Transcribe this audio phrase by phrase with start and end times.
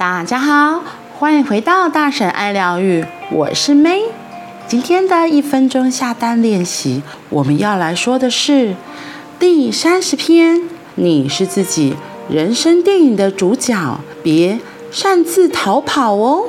[0.00, 0.82] 大家好，
[1.18, 4.04] 欢迎回到大婶爱疗愈，我是 May。
[4.66, 8.74] 今天的一分钟下单练习，我们要来说的是
[9.38, 10.62] 第三十篇。
[10.94, 11.96] 你是自己
[12.30, 14.58] 人生电影的主角，别
[14.90, 16.44] 擅自逃跑哦。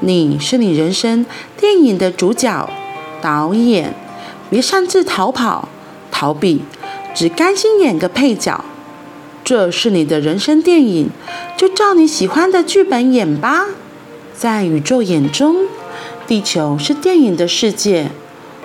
[0.00, 1.24] 你是你人生
[1.56, 2.68] 电影的主角、
[3.20, 3.94] 导演，
[4.50, 5.68] 别擅自逃跑、
[6.10, 6.64] 逃避，
[7.14, 8.64] 只甘心演个配角。
[9.52, 11.10] 这是你的人生电影，
[11.58, 13.66] 就照你喜欢的剧本演吧。
[14.32, 15.66] 在宇宙眼中，
[16.26, 18.06] 地球是电影的世界。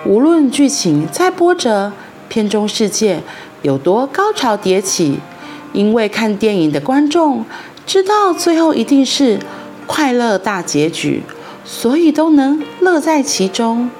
[0.06, 1.92] 无论剧情再波折，
[2.30, 3.22] 片中世界
[3.60, 5.18] 有多高潮迭起，
[5.74, 7.44] 因为看电影的观众
[7.84, 9.38] 知道最后一定是
[9.86, 11.22] 快乐大结局，
[11.66, 13.90] 所以都能乐在其中。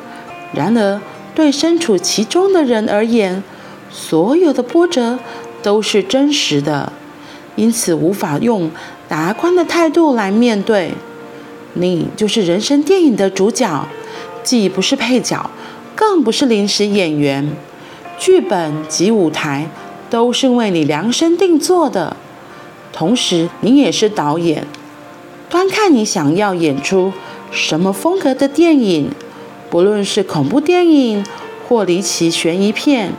[0.55, 0.99] 然而，
[1.35, 3.45] 对身处其中的人而言，
[3.91, 5.19] 所有的波折，
[5.69, 6.91] 都是真实的，
[7.55, 8.71] 因此无法用
[9.07, 10.93] 达观的态度来面对。
[11.75, 13.87] 你就是人生电影的主角，
[14.43, 15.51] 既不是配角，
[15.95, 17.53] 更不是临时演员。
[18.17, 19.69] 剧本及舞台
[20.09, 22.17] 都是为你量身定做的，
[22.91, 24.67] 同时你也是导演。
[25.51, 27.13] 端看你想要演出
[27.51, 29.11] 什么风格的电影，
[29.69, 31.27] 不论是恐怖电影
[31.69, 33.13] 或离奇悬疑片，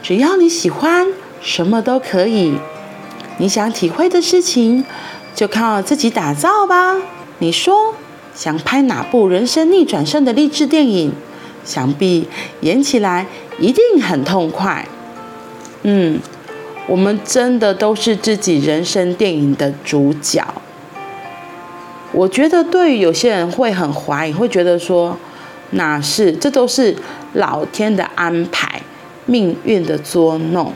[0.00, 1.08] 只要你喜欢。
[1.40, 2.58] 什么都可以，
[3.38, 4.84] 你想体会的事情，
[5.34, 6.96] 就靠自己打造吧。
[7.38, 7.94] 你说
[8.34, 11.12] 想拍哪部人生逆转胜的励志电影？
[11.64, 12.26] 想必
[12.62, 13.26] 演起来
[13.58, 14.86] 一定很痛快。
[15.82, 16.18] 嗯，
[16.86, 20.42] 我们真的都是自己人生电影的主角。
[22.12, 25.18] 我觉得对于有些人会很怀疑，会觉得说，
[25.72, 26.32] 哪是？
[26.32, 26.96] 这都是
[27.34, 28.80] 老天的安排，
[29.26, 30.72] 命运的捉弄。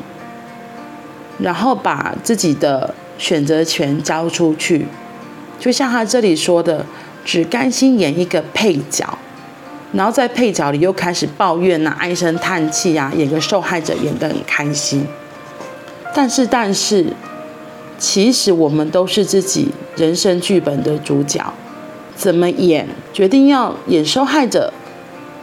[1.38, 4.86] 然后把自己的选择权交出去，
[5.58, 6.84] 就像他这里说的，
[7.24, 9.18] 只甘心演一个配角，
[9.92, 15.06] 然后在配角里又开始抱怨呐、唉声叹气呀、啊，演个受害者演得很开心。
[16.14, 17.06] 但是，但是，
[17.98, 21.54] 其实我们都是自己人生剧本的主角，
[22.14, 24.72] 怎么演，决定要演受害者，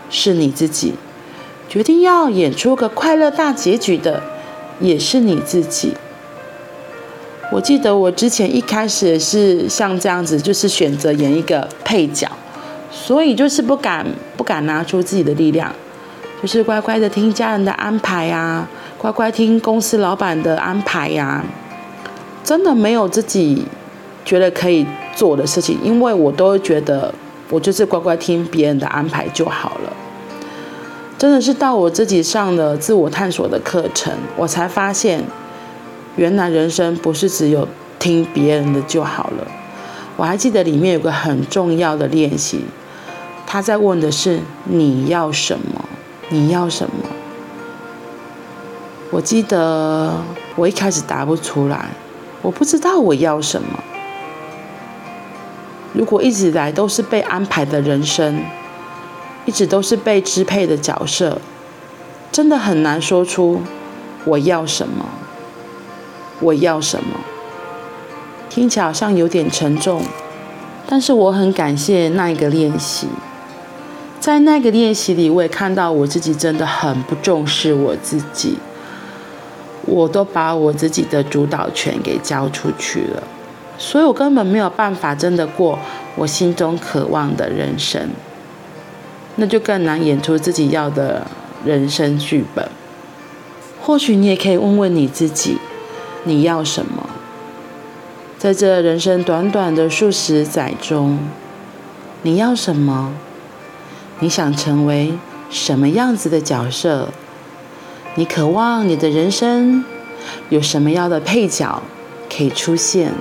[0.10, 0.94] 是你自己；
[1.68, 4.22] 决定要演出个快乐大结局的。
[4.80, 5.94] 也是你自己。
[7.52, 12.30] 我记得我之前一开始也是像这样子，就是选择演一个配角，
[12.92, 14.06] 所以就是不敢
[14.38, 15.74] 不敢拿出自己的力量，
[16.42, 18.68] 就是乖乖的听家人的安排呀，
[19.00, 21.44] 乖乖听公司老板的安排呀，
[22.44, 23.66] 真的没有自己
[24.24, 24.86] 觉得可以
[25.16, 27.12] 做的事情，因为我都觉得
[27.50, 29.94] 我就是乖乖听别人的安排就好了。
[31.20, 35.22] 真的是到我自己上了自我探索的课程，我才发现，
[36.16, 37.68] 原来人生不是只有
[38.00, 39.46] 听别人的就好了。
[40.16, 42.62] 我还记得里面有个很重要的练习，
[43.46, 45.84] 他在问的是你要什么？
[46.30, 47.10] 你要什么？
[49.12, 50.14] 我记得
[50.56, 51.90] 我一开始答不出来，
[52.42, 53.84] 我不知道我要什么。
[55.92, 58.42] 如果一直以来都是被安排的人生。
[59.50, 61.42] 一直都是被支配的角色，
[62.32, 63.64] 真的很难说出
[64.26, 65.10] 我要什么，
[66.40, 67.20] 我要什么。
[68.48, 70.04] 听起来好像有点沉重，
[70.88, 73.08] 但是我很感谢那一个练习，
[74.20, 78.60] 在那个练习里，我也看到我自己真的很不重视我自己，
[79.88, 83.24] 我都把我自己的主导权给交出去了，
[83.80, 85.80] 所以我根本没有办法真的过
[86.16, 88.12] 我心中渴望的人生。
[89.40, 91.26] 那就更难演出自己要的
[91.66, 92.70] 人生剧本。
[93.82, 95.58] 或许你也可以问问你自己，
[96.26, 97.10] 你要什么？
[98.38, 101.18] 在这人生短短的数十载中，
[102.22, 103.14] 你要什么？
[104.20, 105.14] 你想成为
[105.50, 107.10] 什么样子的角色？
[108.16, 109.86] 你渴望你的人生
[110.50, 111.82] 有什么样的配角
[112.30, 113.14] 可以出现，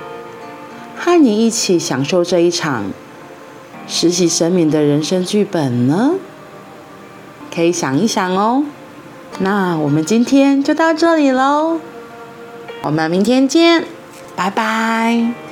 [0.97, 2.85] 和你一起享受这一场
[3.89, 6.13] 实习生命的人生剧本呢？
[7.53, 8.63] 可以想一想哦。
[9.41, 11.81] 那我们今天就到这里喽，
[12.83, 13.85] 我们明天见，
[14.37, 15.48] 拜拜。